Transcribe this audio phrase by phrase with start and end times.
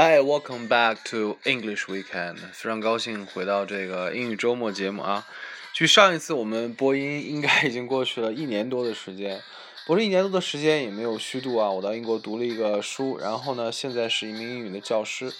[0.00, 2.36] Hi, welcome back to English Weekend。
[2.52, 5.26] 非常高兴回到这个英语周末节目啊。
[5.74, 9.42] 距上一次我们播音应该已经过去了一年多的时间，
[9.88, 11.68] 不是一年多的时间也没有虚度啊。
[11.68, 15.32] 我到英国读了一个书，然后呢，现在是一名英语的教师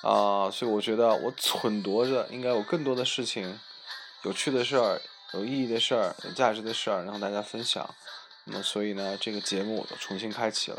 [0.00, 3.60] 啊，所以我觉得我忖度着应该有更多的事情，
[4.22, 5.02] 有趣的事儿、
[5.34, 7.94] 有意义的事儿、有价值的事儿让大家分享。
[8.44, 10.78] 那么，所以呢，这个节目又重新开启了。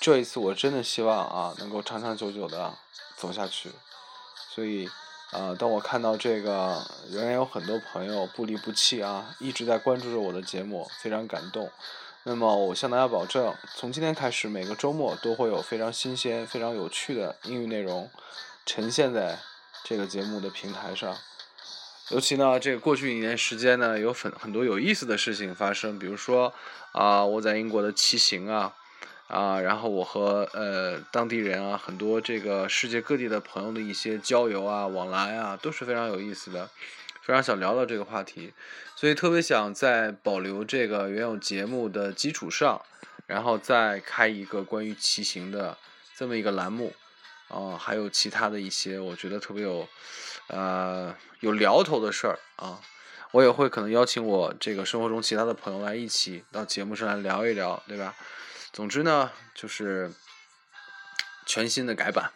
[0.00, 2.72] 这一次我真的希望啊，能够长长久久的
[3.16, 3.70] 走下去。
[4.48, 4.88] 所以，
[5.30, 11.70] 呃，当我看到这个，仍然有很多朋友不离不弃啊，一直在关注着我的节目，非常感动。
[12.22, 18.10] 那么，我向大家保证，从今天开始，每个周末都会有非常新鲜、非常有趣的英语内容
[18.64, 19.38] 呈现在
[19.84, 21.14] 这个节目的平台上。
[22.08, 26.54] 尤其呢，这个过去一年时间呢，有很很多有意思的事情发生，比如说
[26.92, 28.74] 啊、我在英国的骑行啊。
[29.30, 36.68] 啊，然后我和呃当地人啊，很多这个世界各地的朋友的一些交流啊、往来啊，都是非常有意思的，
[37.22, 38.52] 非常想聊聊这个话题，
[38.96, 42.82] 所以特别想在保留这个原有节目的基础上，
[43.26, 45.78] 然后再开一个关于骑行的
[46.16, 46.92] 这么一个栏目，
[47.46, 49.88] 啊、还有其他的一些我觉得特别有
[50.48, 52.80] 呃有聊头的事儿啊。
[53.30, 58.12] 我也会可能邀请我这个生活中其他的朋友来一起到节目上来聊一聊，对吧？
[58.72, 60.12] 总之呢，就是
[61.44, 62.32] 全新的改版。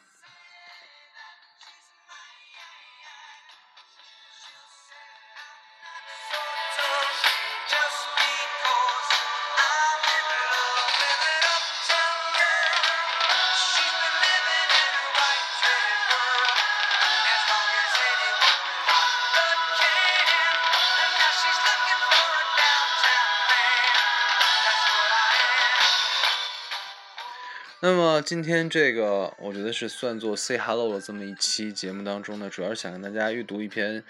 [27.87, 34.03] 那么今天这个，我觉得是算作 say hello 的这么一期节目当中呢，主要是想跟大家阅读一篇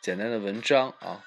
[0.00, 1.22] 简单的文章啊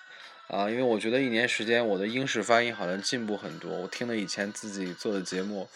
[0.47, 5.69] 啊，因为我觉得一年时间我的英式发音好像进步很多，我听了以前自己做的节目，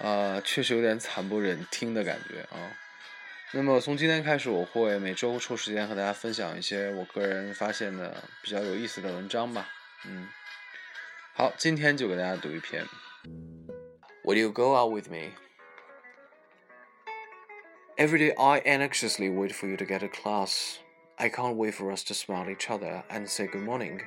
[0.00, 2.76] 啊，确实有点惨不忍听的感觉啊。
[3.52, 9.66] 那么从今天开始，我会每周抽时间和大家分享一些我个人发现的比较有意思的文章吧。
[10.04, 10.28] 嗯，
[11.32, 12.84] 好，今天就给大家读一篇。
[14.28, 15.30] Will you go out with me?
[17.96, 20.80] Every day I anxiously wait for you to get to class.
[21.18, 24.02] I can't wait for us to smile at each other and say good morning.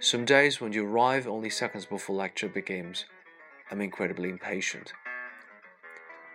[0.00, 3.04] Some days when you arrive only seconds before lecture begins,
[3.70, 4.94] I'm incredibly impatient.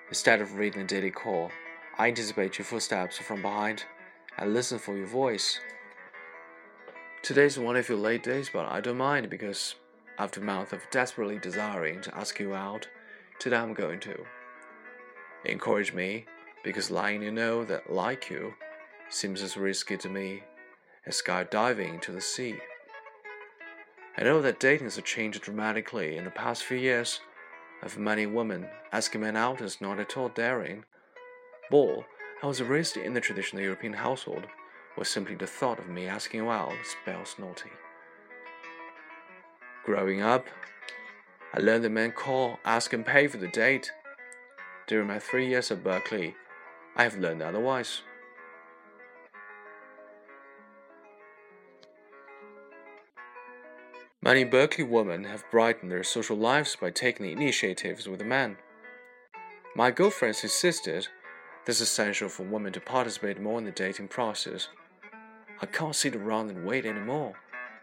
[0.09, 1.50] Instead of reading the daily call,
[1.97, 3.86] I anticipate your footsteps from behind
[4.38, 5.59] and listen for your voice.
[7.24, 9.74] Today's one of your late days, but I don't mind because
[10.20, 12.88] after a month of desperately desiring to ask you out,
[13.39, 14.25] today I'm going to.
[15.45, 16.25] Encourage me
[16.63, 18.53] because letting you know that like you
[19.09, 20.44] seems as risky to me
[21.05, 22.57] as skydiving into the sea.
[24.17, 27.22] I know that dating has changed dramatically in the past few years.
[27.81, 30.83] Of many women, asking men out is not at all daring.
[31.72, 31.99] But
[32.44, 34.47] I was raised in the traditional European household,
[34.95, 37.72] where simply the thought of me asking you out spells naughty.
[39.85, 40.45] Growing up,
[41.53, 43.91] I learned the men call, ask, and pay for the date.
[44.87, 46.35] During my three years at Berkeley,
[46.95, 48.01] I have learned otherwise.
[54.21, 58.57] Many Berkeley women have brightened their social lives by taking initiatives with a man.
[59.75, 61.07] My girlfriends insisted
[61.66, 64.67] this is essential for women to participate more in the dating process.
[65.61, 67.34] I can't sit around and wait anymore.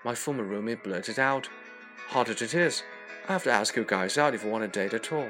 [0.05, 1.49] My former roommate blurted out,
[2.09, 2.83] Hard it is,
[3.29, 5.29] I have to ask you guys out if you want to date at all.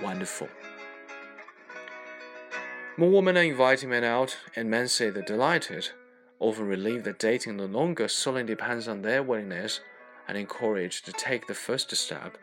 [0.00, 0.48] Wonderful.
[2.96, 5.90] More women are inviting men out, and men say they're delighted,
[6.40, 9.80] often relieved that dating no longer solely depends on their willingness
[10.26, 12.38] and encouraged to take the first step.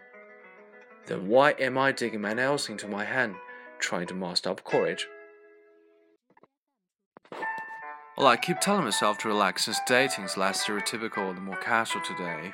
[1.08, 3.36] Then why am I digging my nails into my hand,
[3.80, 5.08] trying to muster up courage?
[8.18, 12.02] Well, I keep telling myself to relax since dating is less stereotypical and more casual
[12.02, 12.54] today.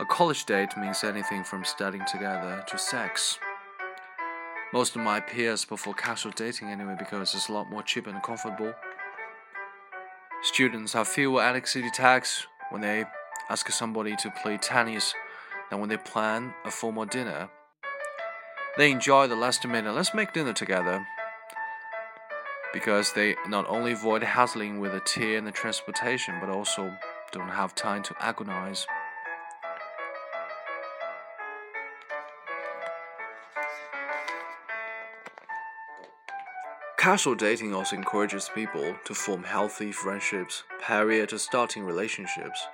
[0.00, 3.38] A college date means anything from studying together to sex.
[4.72, 8.22] Most of my peers prefer casual dating anyway because it's a lot more cheap and
[8.22, 8.72] comfortable.
[10.42, 13.06] Students have fewer anxiety attacks when they
[13.50, 15.14] ask somebody to play tennis
[15.68, 17.50] than when they plan a formal dinner.
[18.76, 21.04] They enjoy the last minute, let's make dinner together.
[22.72, 26.94] because they not only avoid hassling with the tea and the transportation, but also
[27.32, 28.86] don't have time to agonize.
[36.98, 42.66] Casual dating also encourages people to form healthy friendships prior to starting relationships.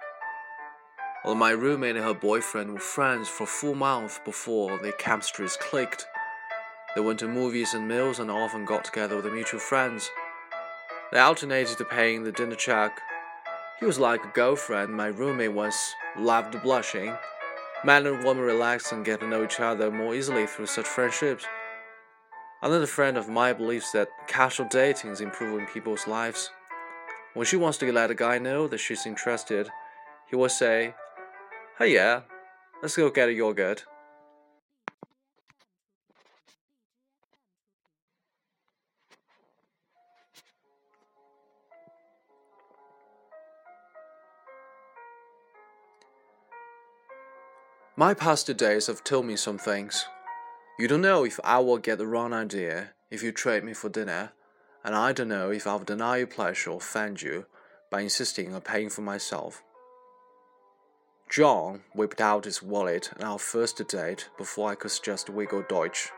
[1.23, 5.59] Although my roommate and her boyfriend were friends for a full month before their chemistries
[5.59, 6.07] clicked,
[6.95, 10.11] they went to movies and meals and often got together with mutual friends.
[11.13, 12.99] They alternated to paying the dinner check.
[13.79, 17.15] He was like a girlfriend my roommate once loved blushing.
[17.85, 21.45] Man and woman relax and get to know each other more easily through such friendships.
[22.65, 26.49] Another friend of mine believes that casual dating is improving people's lives.
[27.35, 29.69] When she wants to let a guy know that she's interested,
[30.31, 30.95] he will say,
[31.79, 32.23] Hey, yeah,
[32.81, 33.85] let's go get a yogurt.
[47.95, 50.07] My past days have told me some things.
[50.77, 53.89] You don't know if I will get the wrong idea if you trade me for
[53.89, 54.33] dinner,
[54.83, 57.47] and I don't know if I'll deny you pleasure or offend you
[57.93, 59.63] by insisting on paying for myself.
[61.31, 66.11] John whipped out his wallet on our first date before I could suggest wiggle Deutsch.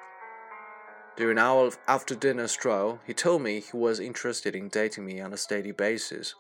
[1.19, 5.35] During our after dinner stroll, he told me he was interested in dating me on
[5.35, 6.35] a steady basis.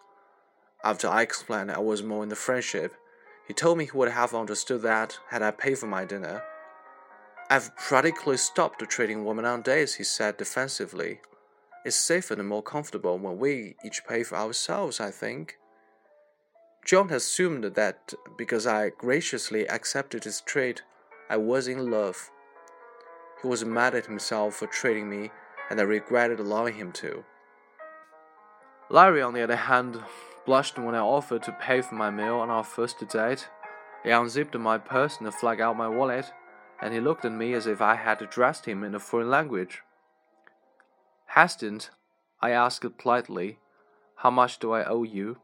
[0.82, 2.94] After I explained I was more in the friendship,
[3.46, 6.42] he told me he would have understood that had I paid for my dinner.
[7.48, 11.20] I've practically stopped trading women on dates, he said defensively.
[11.84, 15.56] It's safer and more comfortable when we each pay for ourselves, I think.
[16.84, 20.80] John assumed that because I graciously accepted his trade,
[21.30, 22.32] I was in love.
[23.42, 25.30] He was mad at himself for treating me,
[25.70, 27.24] and I regretted allowing him to.
[28.90, 30.02] Larry, on the other hand,
[30.46, 33.48] blushed when I offered to pay for my meal on our first date.
[34.02, 36.32] He unzipped my purse and flagged out my wallet,
[36.80, 39.82] and he looked at me as if I had addressed him in a foreign language.
[41.26, 41.90] Hesitant,
[42.40, 43.58] I asked politely,
[44.16, 45.38] How much do I owe you?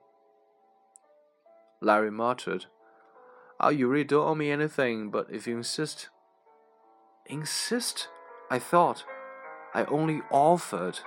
[1.80, 2.66] Larry muttered,
[3.60, 6.08] Oh, you really don't owe me anything, but if you insist.
[7.26, 8.08] Insist?
[8.50, 9.04] I thought.
[9.72, 10.98] I only offered.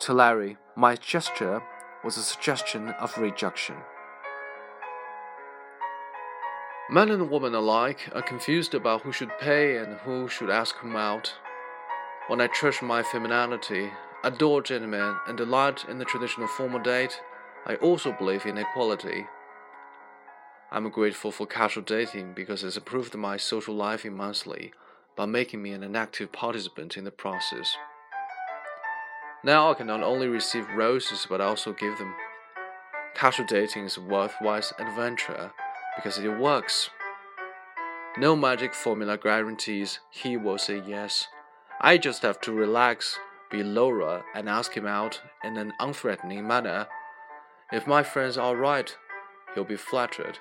[0.00, 1.62] To Larry, my gesture
[2.04, 3.76] was a suggestion of rejection.
[6.90, 10.96] Men and women alike are confused about who should pay and who should ask whom
[10.96, 11.34] out.
[12.28, 13.90] When I treasure my femininity,
[14.24, 17.20] adore gentlemen, and delight in the traditional formal date,
[17.66, 19.26] I also believe in equality.
[20.72, 24.72] I'm grateful for casual dating because it's improved my social life immensely
[25.14, 27.76] by making me an active participant in the process.
[29.44, 32.14] Now I can not only receive roses but also give them.
[33.14, 35.52] Casual dating is a worthwhile adventure
[35.98, 36.90] because it works.
[38.16, 41.26] No magic formula guarantees he will say yes.
[41.80, 43.18] I just have to relax,
[43.50, 46.86] be Laura, and ask him out in an unthreatening manner.
[47.72, 48.96] If my friends are right,
[49.54, 50.38] he'll be flattered.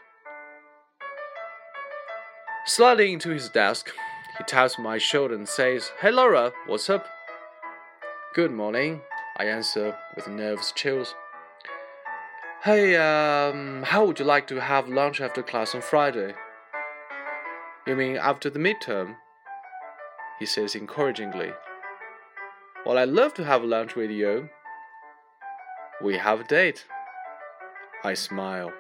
[2.65, 3.91] Sliding into his desk,
[4.37, 7.07] he taps my shoulder and says, Hey Laura, what's up?
[8.35, 9.01] Good morning,
[9.37, 11.15] I answer with nervous chills.
[12.63, 16.33] Hey, um, how would you like to have lunch after class on Friday?
[17.85, 19.15] You mean after the midterm?
[20.39, 21.51] He says encouragingly.
[22.83, 24.49] Well, I'd love to have lunch with you.
[26.01, 26.85] We have a date.
[28.03, 28.73] I smile.